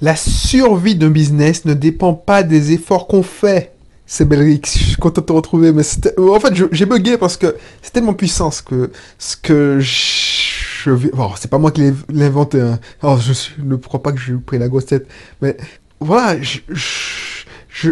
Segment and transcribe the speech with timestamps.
[0.00, 3.72] La survie d'un business ne dépend pas des efforts qu'on fait.
[4.04, 5.82] C'est Belrix, je suis content de te retrouver, mais
[6.18, 11.30] en fait, j'ai bugué parce que c'est tellement puissant ce que, ce que je bon,
[11.36, 12.78] c'est pas moi qui l'ai inventé, hein.
[13.02, 15.08] Alors, je ne crois pas que j'ai pris la grosse tête,
[15.42, 15.56] mais
[16.00, 16.36] voilà,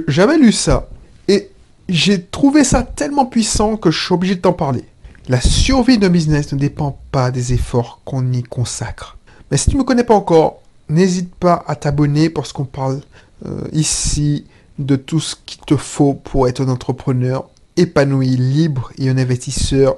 [0.09, 0.89] j'avais lu ça
[1.29, 1.50] et
[1.89, 4.84] j'ai trouvé ça tellement puissant que je suis obligé de t'en parler.
[5.29, 9.16] La survie d'un business ne dépend pas des efforts qu'on y consacre.
[9.50, 13.00] Mais si tu me connais pas encore, n'hésite pas à t'abonner parce qu'on parle
[13.46, 14.46] euh, ici
[14.79, 19.96] de tout ce qu'il te faut pour être un entrepreneur épanoui, libre et un investisseur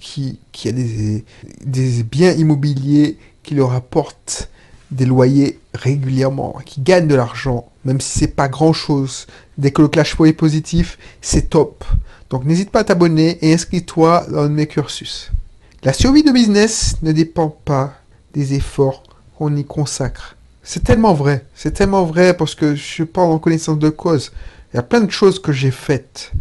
[0.00, 4.50] qui, a des, biens immobiliers qui leur apportent
[4.90, 9.26] des loyers régulièrement, qui gagne de l'argent, même si c'est pas grand chose.
[9.58, 11.84] Dès que le cash flow est positif, c'est top.
[12.30, 15.30] Donc n'hésite pas à t'abonner et inscris-toi dans mes cursus.
[15.82, 17.94] La survie de business ne dépend pas
[18.34, 19.02] des efforts
[19.36, 20.36] qu'on y consacre.
[20.62, 24.32] C'est tellement vrai, c'est tellement vrai parce que je parle en connaissance de cause.
[24.72, 26.32] Il y a plein de choses que j'ai faites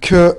[0.00, 0.36] que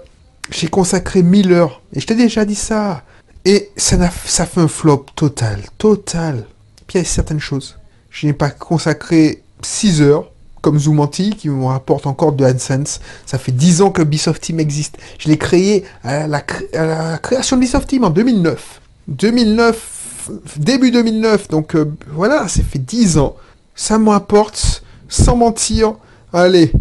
[0.51, 1.81] j'ai consacré 1000 heures.
[1.93, 3.03] Et je t'ai déjà dit ça.
[3.45, 6.45] Et ça, n'a- ça fait un flop total, total.
[6.87, 7.77] Puis il y a certaines choses.
[8.09, 12.99] Je n'ai pas consacré 6 heures, comme Zoomanti, qui me rapporte encore de AdSense.
[13.25, 14.97] Ça fait 10 ans que Ubisoft Team existe.
[15.17, 18.81] Je l'ai créé à la, cré- à la création de Ubisoft Team en 2009.
[19.07, 20.18] 2009,
[20.57, 21.47] début 2009.
[21.49, 23.35] Donc euh, voilà, ça fait 10 ans.
[23.75, 25.93] Ça me rapporte, sans mentir,
[26.33, 26.71] allez,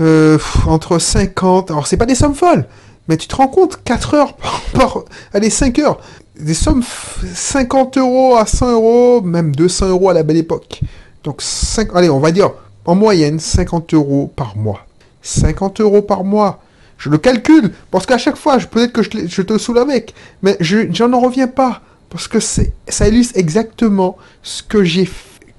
[0.00, 1.70] euh, entre 50...
[1.70, 2.66] Alors c'est pas des sommes folles,
[3.06, 4.36] mais tu te rends compte, 4 heures
[4.74, 4.98] par...
[5.32, 6.00] allez, 5 heures.
[6.38, 10.80] Des sommes f- 50 euros à 100 euros, même 200 euros à la belle époque.
[11.24, 12.50] Donc, 5, allez, on va dire
[12.84, 14.86] en moyenne 50 euros par mois.
[15.22, 16.60] 50 euros par mois.
[16.96, 20.14] Je le calcule, parce qu'à chaque fois, je- peut-être que je, te- je saoule avec,
[20.42, 25.08] mais je j'en en reviens pas, parce que ça illustre exactement ce que j'ai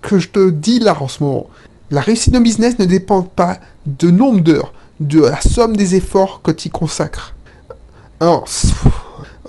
[0.02, 1.47] que je te dis là en ce moment.
[1.92, 6.42] La réussite d'un business ne dépend pas de nombre d'heures, de la somme des efforts
[6.42, 7.36] que tu y consacres.
[8.20, 8.45] Alors,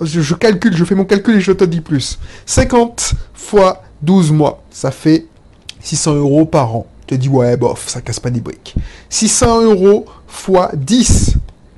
[0.01, 2.19] je, je calcule, je fais mon calcul et je te dis plus.
[2.45, 5.25] 50 fois 12 mois, ça fait
[5.81, 6.87] 600 euros par an.
[7.07, 8.75] Tu te dis, ouais, bof, ça casse pas des briques.
[9.09, 11.35] 600 euros fois 10,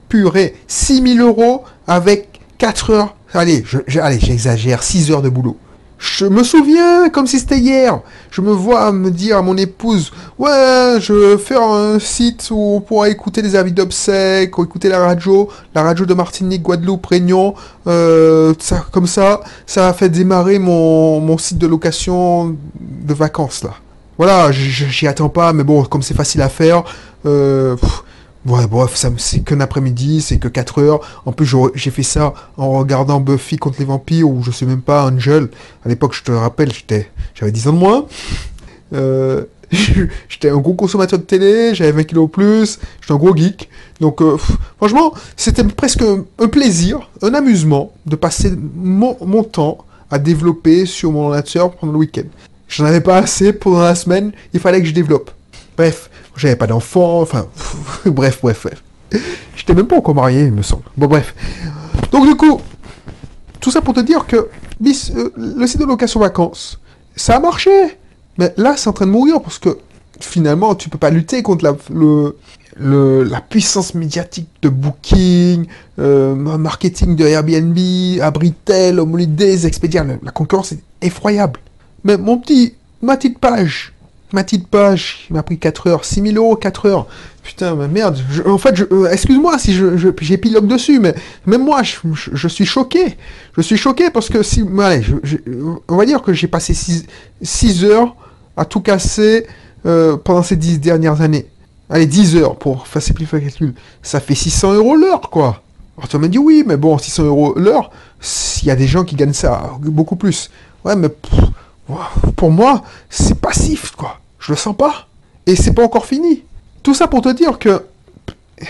[0.07, 3.15] purée, 6000 euros avec 4 heures.
[3.33, 5.57] Allez, je- j'exagère, 6 heures de boulot.
[5.97, 8.01] Je me souviens comme si c'était hier.
[8.29, 12.75] Je me vois me dire à mon épouse, ouais, je vais faire un site où
[12.75, 17.05] on pourra écouter des avis d'obsèques, ou écouter la radio, la radio de Martinique, Guadeloupe,
[17.05, 17.53] Réunion,
[17.87, 18.53] euh,
[18.91, 23.71] comme ça, ça a fait démarrer mon, site de location de vacances là.
[24.17, 26.83] Voilà, j'y attends pas, mais bon, comme c'est facile à faire,
[27.25, 27.75] euh,
[28.45, 31.21] ouais, bref, c'est qu'un après-midi, c'est que 4 heures.
[31.25, 34.81] En plus, j'ai fait ça en regardant Buffy contre les vampires, ou je sais même
[34.81, 35.49] pas, Angel.
[35.85, 38.05] À l'époque, je te rappelle, j'étais, j'avais 10 ans de moins.
[38.93, 39.45] Euh,
[40.29, 43.69] j'étais un gros consommateur de télé, j'avais 20 kilos plus, j'étais un gros geek.
[43.99, 44.37] Donc, euh,
[44.77, 49.79] franchement, c'était presque un, un plaisir, un amusement de passer mon, mon temps
[50.11, 52.27] à développer sur mon ordinateur pendant le week-end.
[52.67, 55.31] J'en avais pas assez pendant la semaine, il fallait que je développe.
[55.75, 57.47] Bref, j'avais pas d'enfant, enfin,
[58.05, 58.83] bref, bref, bref.
[59.55, 60.83] J'étais même pas encore marié, il me semble.
[60.97, 61.35] Bon, bref.
[62.11, 62.59] Donc, du coup,
[63.59, 66.79] tout ça pour te dire que euh, le site de location vacances,
[67.15, 67.69] ça a marché.
[68.39, 69.77] Mais là, c'est en train de mourir parce que
[70.19, 72.35] finalement, tu peux pas lutter contre la, le,
[72.77, 75.67] le- la puissance médiatique de Booking,
[75.99, 77.77] euh, marketing de Airbnb,
[78.21, 80.03] Abritel, Holidays, Expedia.
[80.03, 81.59] La, la concurrence est effroyable.
[82.03, 82.73] Mais mon petit,
[83.03, 83.93] ma petite page,
[84.33, 87.07] ma petite page, il m'a pris 4 heures, 6000 euros, 4 heures.
[87.43, 88.17] Putain, mais merde.
[88.31, 90.09] je- en fait, euh, excuse-moi si je, je-
[90.67, 91.13] dessus, mais
[91.45, 91.97] même moi, je,
[92.47, 93.17] suis choqué.
[93.55, 95.03] Je suis choqué parce que si, allez,
[95.87, 96.73] on va dire que j'ai passé
[97.41, 98.15] 6 heures
[98.57, 99.45] à tout casser
[99.85, 101.47] euh, pendant ces 10 dernières années.
[101.89, 103.73] Allez, 10 heures pour faire simplifier le calcul.
[104.01, 105.61] Ça fait 600 euros l'heure, quoi.
[105.97, 107.91] Alors tu m'as dit oui, mais bon, 600 euros l'heure,
[108.61, 110.49] il y a des gens qui gagnent ça beaucoup plus.
[110.85, 111.09] Ouais, mais
[112.35, 114.19] pour moi, c'est passif, quoi.
[114.43, 115.07] Je le sens pas.
[115.45, 116.43] Et c'est pas encore fini.
[116.83, 117.83] Tout ça pour te dire que.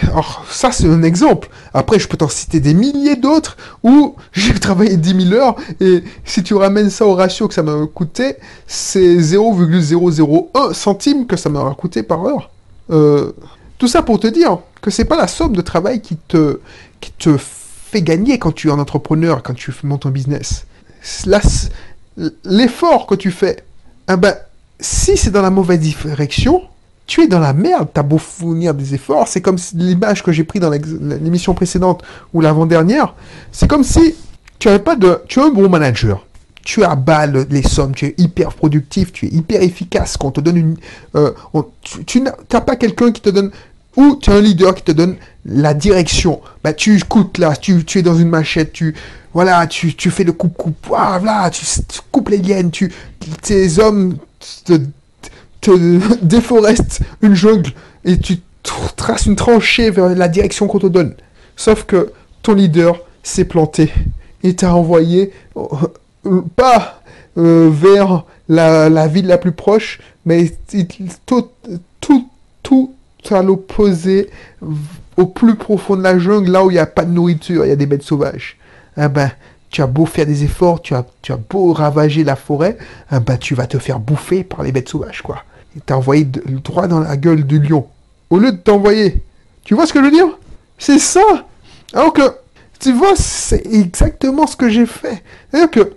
[0.03, 1.49] Alors, ça, c'est un exemple.
[1.73, 6.03] Après, je peux t'en citer des milliers d'autres où j'ai travaillé 10 000 heures et
[6.25, 11.49] si tu ramènes ça au ratio que ça m'a coûté, c'est 0,001 centime que ça
[11.49, 12.49] m'a coûté par heure.
[12.89, 13.33] Euh,
[13.77, 16.59] tout ça pour te dire que c'est pas la somme de travail qui te,
[17.01, 20.65] qui te fait gagner quand tu es un entrepreneur, quand tu montes un business.
[22.45, 23.63] L'effort que tu fais,
[24.11, 24.35] eh ben,
[24.83, 26.62] si c'est dans la mauvaise direction,
[27.06, 30.31] tu es dans la merde, t'as beau fournir des efforts, c'est comme si- l'image que
[30.31, 32.03] j'ai pris dans l'émission précédente
[32.33, 33.13] ou l'avant-dernière,
[33.51, 34.15] c'est comme si
[34.59, 36.25] tu avais pas de, tu es un bon manager,
[36.63, 40.15] tu abales les sommes, tu es hyper productif, tu es hyper efficace.
[40.15, 40.77] Quand on te donne une,
[41.15, 41.31] euh,
[42.06, 42.31] tu, n'as
[42.62, 43.51] pas quelqu'un qui te donne
[43.97, 46.39] ou tu as un leader qui te donne la direction.
[46.63, 48.95] Bah, tu écoutes là, tu, tu es dans une machette, tu,
[49.33, 51.65] voilà, tu, tu fais le coupe-coupe, voilà, tu,
[52.12, 52.94] coupes les liens, tu,
[53.41, 54.15] tes hommes
[54.65, 54.73] te,
[55.61, 55.71] te
[56.21, 57.71] déforestent une jungle
[58.05, 58.39] et tu
[58.95, 61.15] traces une tranchée vers la direction qu'on te donne.
[61.55, 62.11] Sauf que
[62.41, 63.91] ton leader s'est planté
[64.43, 67.01] et t'a envoyé euh, pas
[67.37, 70.51] euh, vers la, ville la plus proche, mais
[71.25, 71.47] tout,
[72.01, 72.29] tout,
[72.61, 72.91] tout
[73.31, 74.29] à l'opposé,
[75.17, 77.69] au plus profond de la jungle, là où il n'y a pas de nourriture, il
[77.69, 78.57] y a des bêtes sauvages.
[78.97, 79.31] Eh ben,
[79.73, 81.03] tu as beau faire des efforts, tu as,
[81.49, 82.77] beau ravager la forêt,
[83.11, 85.43] eh ben, tu vas te faire bouffer par les bêtes sauvages, quoi.
[85.75, 87.87] Il t'a envoyé droit dans la gueule du lion.
[88.29, 89.23] Au lieu de t'envoyer.
[89.63, 90.27] Tu vois ce que je veux dire?
[90.77, 91.47] C'est ça
[91.91, 92.21] Alors que,
[92.79, 95.23] tu vois, c'est exactement ce que j'ai fait.
[95.49, 95.93] C'est-à-dire que,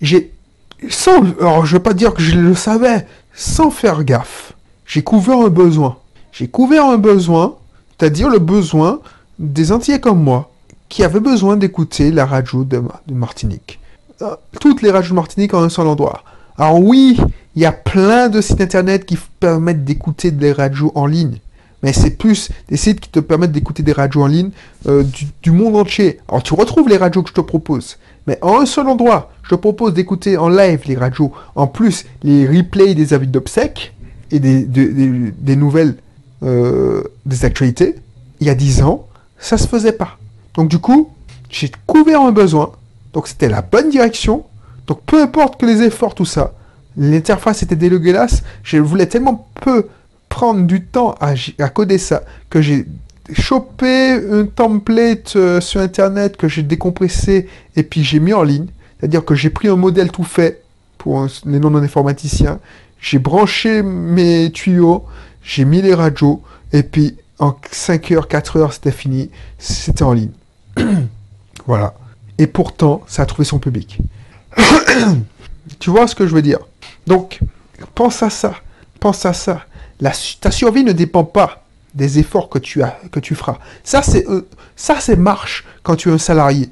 [0.00, 0.32] j'ai,
[0.88, 3.04] sans, alors je veux pas dire que je le savais,
[3.34, 4.52] sans faire gaffe,
[4.86, 5.98] j'ai couvert un besoin.
[6.30, 7.56] J'ai couvert un besoin,
[7.98, 9.00] c'est-à-dire le besoin
[9.40, 10.52] des Antillais comme moi,
[10.88, 13.80] qui avaient besoin d'écouter la radio de, Martinique.
[14.22, 16.22] Euh, toutes les radios de Martinique en un seul endroit.
[16.58, 17.18] Alors oui,
[17.54, 21.38] il y a plein de sites internet qui permettent d'écouter des radios en ligne.
[21.82, 24.50] Mais c'est plus des sites qui te permettent d'écouter des radios en ligne
[24.86, 25.04] euh,
[25.42, 26.20] du, monde entier.
[26.28, 27.98] Alors tu retrouves les radios que je te propose.
[28.26, 31.32] Mais en un seul endroit, je te propose d'écouter en live les radios.
[31.54, 33.92] En plus, les replays des avis d'obsèques
[34.30, 35.96] et des, des nouvelles
[36.42, 37.94] euh, des actualités,
[38.40, 39.06] il y a 10 ans,
[39.38, 40.18] ça se faisait pas.
[40.56, 41.10] Donc du coup,
[41.50, 42.72] j'ai couvert un besoin,
[43.12, 44.44] donc c'était la bonne direction,
[44.86, 46.54] donc peu importe que les efforts, tout ça,
[46.96, 49.88] l'interface était dégueulasse, je voulais tellement peu
[50.28, 51.34] prendre du temps à,
[51.68, 52.86] coder ça, que j'ai
[53.32, 58.66] chopé un template euh, sur internet que j'ai décompressé et puis j'ai mis en ligne.
[58.98, 60.62] C'est-à-dire que j'ai pris un modèle tout fait
[60.96, 62.60] pour les non-informaticiens,
[63.00, 65.04] j'ai branché mes tuyaux,
[65.42, 66.42] j'ai mis les radios,
[66.72, 70.32] et puis en 5 heures, 4 heures, c'était fini, c'était en ligne.
[71.66, 71.94] voilà.
[72.38, 73.98] Et pourtant, ça a trouvé son public.
[75.78, 76.58] tu vois ce que je veux dire?
[77.06, 77.40] Donc,
[77.94, 78.54] pense à ça.
[79.00, 79.62] Pense à ça.
[80.00, 81.64] La, ta survie ne dépend pas
[81.94, 83.58] des efforts que tu, as, que tu feras.
[83.82, 84.46] Ça, c'est euh,
[84.76, 86.68] ça, c'est marche quand tu es un salarié.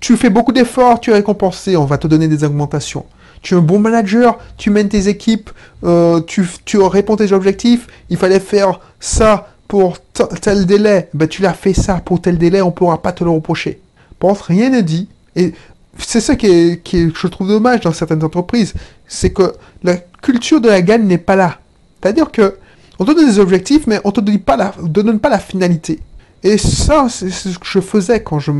[0.00, 3.06] Tu fais beaucoup d'efforts, tu es récompensé, on va te donner des augmentations
[3.44, 5.50] tu es un bon manager, tu mènes tes équipes,
[5.84, 9.98] euh, tu, tu réponds tes objectifs, il fallait faire ça pour
[10.40, 13.24] tel délai, ben, tu l'as fait ça pour tel délai, on ne pourra pas te
[13.24, 13.80] le reprocher.
[14.18, 15.08] Pense, rien ne dit.
[15.36, 15.54] Et
[15.98, 18.74] c'est ça qui je trouve dommage dans certaines entreprises,
[19.06, 21.58] c'est que la culture de la gagne n'est pas là.
[22.00, 22.56] C'est-à-dire que
[22.98, 26.00] on te donne des objectifs, mais on te donne pas la, donne pas la finalité.
[26.42, 28.52] Et ça, c'est ce que je faisais quand je,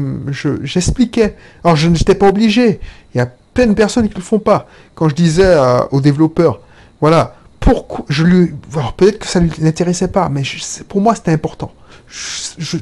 [0.62, 1.36] j'expliquais.
[1.62, 2.80] Alors, je n'étais pas obligé.
[3.14, 4.66] Il y a plein de personnes qui le font pas.
[4.94, 5.54] Quand je disais
[5.90, 6.60] aux développeurs,
[7.00, 8.52] voilà, pourquoi je lui,
[8.98, 10.42] peut-être que ça ne l'intéressait pas, mais
[10.86, 11.72] pour moi c'était important.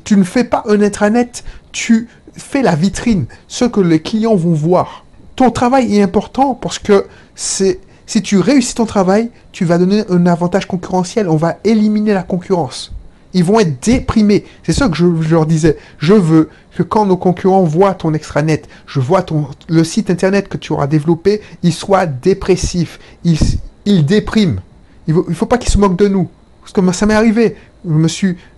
[0.04, 4.54] tu ne fais pas un intranet, tu fais la vitrine, ce que les clients vont
[4.54, 5.04] voir.
[5.36, 7.06] Ton travail est important parce que
[7.36, 11.28] si tu réussis ton travail, tu vas donner un avantage concurrentiel.
[11.28, 12.92] On va éliminer la concurrence.
[13.34, 14.44] Ils vont être déprimés.
[14.64, 15.78] C'est ça que je, leur disais.
[15.98, 19.24] Je veux que quand nos concurrents voient ton extranet, je vois
[19.68, 22.98] le site internet que tu auras développé, il soit dépressif.
[23.22, 23.38] Il,
[23.86, 24.60] il déprime.
[25.08, 26.28] Il ne faut, pas qu'ils se moquent de nous.
[26.60, 27.56] Parce que ça m'est arrivé.
[27.88, 28.06] Euh,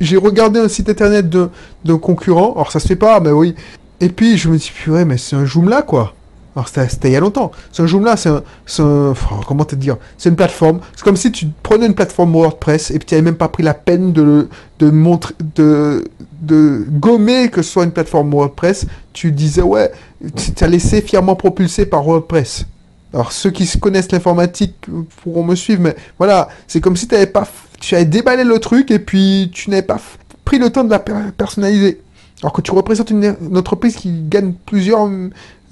[0.00, 2.52] j'ai regardé un site internet d'un concurrent.
[2.54, 3.54] Alors ça se fait pas, mais oui.
[4.00, 6.14] Et puis je me dis, purée, mais c'est un Joomla quoi.
[6.56, 7.52] Alors c'était il y a longtemps.
[7.70, 8.42] Ce Joomla, c'est un,
[8.80, 9.14] un
[9.46, 10.80] comment te dire, c'est une plateforme.
[10.96, 13.62] C'est comme si tu prenais une plateforme WordPress et puis tu n'avais même pas pris
[13.62, 14.48] la peine de
[14.80, 16.04] de montrer, de
[16.42, 18.86] de gommer que ce soit une plateforme WordPress.
[19.12, 19.92] Tu disais ouais,
[20.34, 22.66] tu as laissé fièrement propulsé par WordPress.
[23.12, 24.86] Alors ceux qui connaissent l'informatique
[25.22, 27.46] pourront me suivre, mais voilà, c'est comme si tu avais pas,
[27.80, 30.00] tu avais déballé le truc et puis tu n'avais pas
[30.44, 32.00] pris le temps de la personnaliser.
[32.42, 35.08] Alors que tu représentes une, entreprise qui gagne plusieurs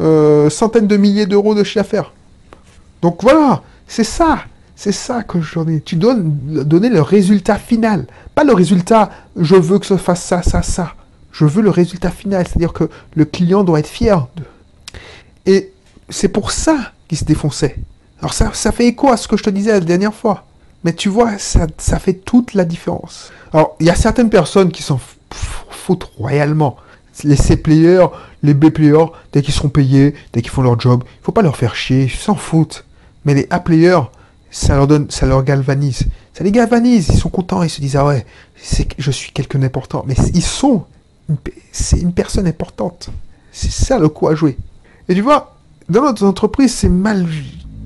[0.01, 2.13] euh, centaines de milliers d'euros de chiffre d'affaires.
[3.03, 4.41] Donc voilà, c'est ça.
[4.77, 5.83] C'est ça que je dis.
[5.83, 8.07] Tu dois donner le résultat final.
[8.35, 10.95] Pas le résultat, je veux que ça fasse ça, ça, ça.
[11.33, 12.47] Je veux le résultat final.
[12.47, 14.29] C'est-à-dire que le client doit être fier.
[14.37, 14.43] De...
[15.47, 15.73] Et
[16.11, 17.77] c'est pour ça qu'il se défonçait.
[18.21, 20.45] Alors ça, ça fait écho à ce que je te disais la dernière fois.
[20.85, 23.33] Mais tu vois, ça, ça fait toute la différence.
[23.53, 25.01] Alors, il y a certaines personnes qui s'en
[25.71, 26.77] foutent royalement
[27.25, 28.07] les C-players,
[28.43, 31.57] les B-players, dès qu'ils seront payés, dès qu'ils font leur job, il faut pas leur
[31.57, 32.85] faire chier, ils s'en foutent.
[33.25, 34.03] Mais les A-players,
[34.51, 36.05] ça leur donne, ça leur galvanise.
[36.35, 38.25] Ça les galvanise, ils sont contents, ils se disent, ah ouais,
[38.99, 40.05] je suis quelqu'un d'important.
[40.07, 40.85] Mais ils sont,
[41.73, 43.11] c'est une personne importante.
[43.53, 44.57] C'est ça le coup à jouer.
[45.09, 45.58] Et tu vois,
[45.89, 47.27] dans notre entreprise, c'est mal.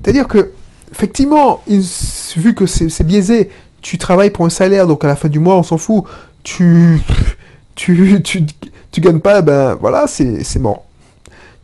[0.03, 0.51] C'est-à-dire que,
[0.91, 3.49] effectivement, vu que c'est biaisé,
[3.81, 6.03] tu travailles pour un salaire, donc à la fin du mois, on s'en fout.
[6.43, 7.01] Tu,
[7.75, 8.45] tu, tu,
[8.91, 10.85] tu gagnes pas, ben voilà, c'est mort.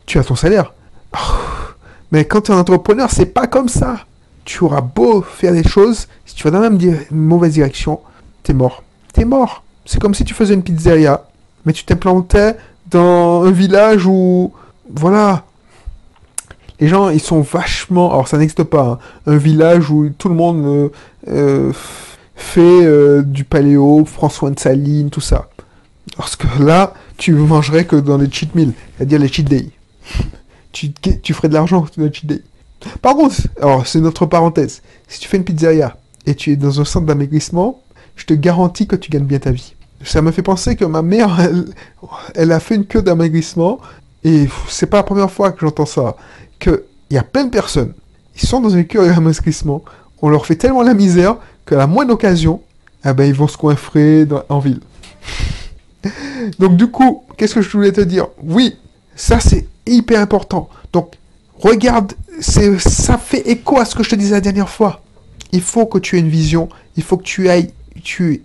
[0.06, 0.72] Tu as ton salaire.
[1.14, 1.18] Oh.
[2.12, 4.00] Mais quand tu es un entrepreneur, c'est pas comme ça.
[4.44, 8.00] Tu auras beau faire des choses, si tu vas dans la même mauvaise direction,
[8.42, 8.82] t'es mort.
[9.12, 9.62] T'es mort.
[9.86, 11.24] C'est comme si tu faisais une pizzeria,
[11.64, 12.56] mais tu t'implantais
[12.90, 14.52] dans un village où,
[14.92, 15.44] voilà,
[16.80, 18.10] les gens, ils sont vachement...
[18.10, 18.82] Alors, ça n'existe pas.
[18.82, 18.98] Hein.
[19.26, 20.88] Un village où tout le monde euh,
[21.28, 21.72] euh,
[22.34, 25.48] fait euh, du paléo, François de Saline, tout ça.
[26.16, 29.70] Parce que là, tu mangerais que dans les cheat meals, c'est-à-dire les cheat days.
[30.72, 32.42] tu, tu ferais de l'argent dans les cheat days.
[33.02, 34.82] Par contre, alors c'est notre parenthèse.
[35.06, 35.96] Si tu fais une pizzeria
[36.26, 37.82] et tu es dans un centre d'amaigrissement,
[38.16, 39.74] je te garantis que tu gagnes bien ta vie.
[40.02, 41.38] Ça me fait penser que ma mère,
[42.34, 43.80] elle, a fait une queue d'amaigrissement
[44.24, 46.16] et c'est pas la première fois que j'entends ça.
[46.60, 47.92] Que il y a plein de personnes,
[48.40, 49.82] ils sont dans une queue d'amaigrissement,
[50.22, 52.62] on leur fait tellement la misère que la moindre occasion,
[53.04, 54.80] eh ben, ils vont se coinfrer en ville.
[56.58, 58.28] Donc du coup, qu'est-ce que je voulais te dire?
[58.42, 58.76] Oui,
[59.16, 60.68] ça c'est hyper important.
[60.92, 61.14] Donc
[61.58, 65.02] regarde, ça fait écho à ce que je te disais la dernière fois.
[65.52, 68.42] Il faut que tu aies une vision, il faut que tu ailles, tu,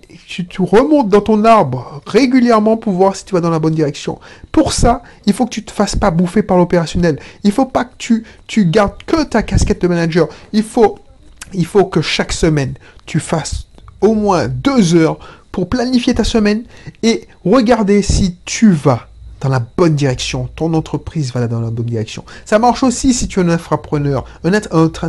[0.59, 4.19] remontes dans ton arbre régulièrement pour voir si tu vas dans la bonne direction.
[4.51, 7.19] Pour ça, il faut que tu te fasses pas bouffer par l'opérationnel.
[7.43, 10.27] Il faut pas que tu, tu gardes que ta casquette de manager.
[10.53, 10.99] Il faut
[11.85, 12.73] que chaque semaine,
[13.05, 13.67] tu fasses
[14.01, 15.19] au moins deux heures
[15.51, 16.63] pour planifier ta semaine
[17.01, 19.07] et regarder si tu vas
[19.41, 20.49] dans la bonne direction.
[20.55, 22.23] Ton entreprise va dans la bonne direction.
[22.45, 24.25] Ça marche aussi si tu es un entrepreneur.
[24.43, 24.53] Un,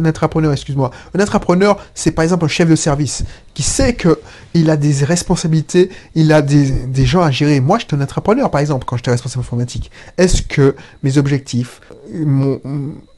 [0.04, 0.90] entrepreneur, excuse-moi.
[1.14, 4.21] Un entrepreneur, c'est par exemple un chef de service qui sait que
[4.54, 7.61] il a des responsabilités, il a des, gens à gérer.
[7.61, 9.90] Moi, je suis un entrepreneur, par exemple, quand j'étais responsable informatique.
[10.18, 11.80] Est-ce que mes objectifs,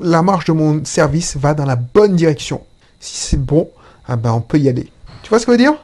[0.01, 2.63] la marche de mon service va dans la bonne direction?
[3.01, 3.69] Si c'est bon,
[4.07, 4.91] ah ben, on peut y aller.
[5.23, 5.75] Tu vois ce que je veux dire?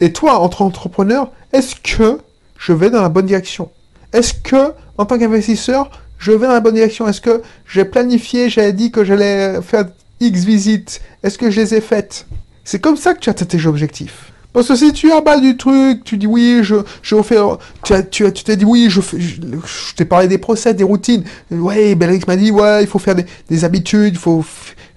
[0.00, 2.18] Et toi, entre entrepreneur, est-ce que
[2.58, 3.70] je vais dans la bonne direction?
[4.14, 7.08] Est-ce que, en tant qu'investisseur, je vais dans la bonne direction?
[7.08, 9.86] Est-ce que j'ai planifié, j'avais dit que j'allais faire
[10.20, 11.02] X visites?
[11.24, 12.24] Est-ce que je les ai faites?
[12.62, 14.32] C'est comme ça que tu as tes objectifs.
[14.54, 18.04] Parce que si tu bas du truc, tu dis oui, je, je faire, tu as,
[18.04, 21.24] tu, tu t'es dit oui, je, je, t'ai parlé des procès, des routines.
[21.50, 24.44] Ouais, Belrix m'a dit ouais, il faut faire des, des habitudes, il faut,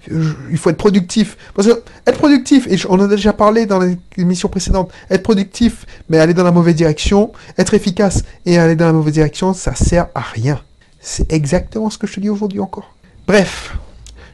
[0.08, 1.36] il faut être productif.
[1.54, 3.80] Parce que être productif, et on en a déjà parlé dans
[4.16, 8.86] l'émission précédente, être productif, mais aller dans la mauvaise direction, être efficace et aller dans
[8.86, 10.60] la mauvaise direction, ça sert à rien.
[11.00, 12.94] C'est exactement ce que je te dis aujourd'hui encore.
[13.26, 13.76] Bref,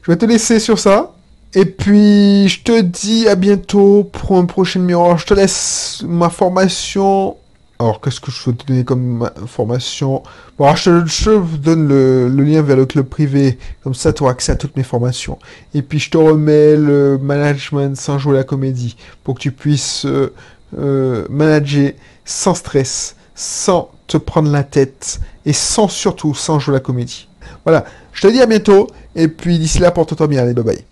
[0.02, 1.13] je vais te laisser sur ça.
[1.56, 5.16] Et puis, je te dis à bientôt pour un prochain numéro.
[5.16, 7.36] je te laisse ma formation.
[7.78, 10.24] Alors, qu'est-ce que je veux te donner comme formation?
[10.58, 13.56] Bon, je, te donne le, lien vers le club privé.
[13.84, 15.38] Comme ça, tu auras accès à toutes mes formations.
[15.74, 18.96] Et puis, je te remets le management sans jouer la comédie.
[19.22, 20.32] Pour que tu puisses euh,
[20.76, 21.92] euh, manager
[22.24, 25.20] sans stress, sans te prendre la tête.
[25.46, 27.28] Et sans surtout, sans jouer la comédie.
[27.64, 27.84] Voilà.
[28.12, 28.88] Je te dis à bientôt.
[29.14, 30.42] Et puis, d'ici là, porte-toi bien.
[30.42, 30.84] Allez, bye bye.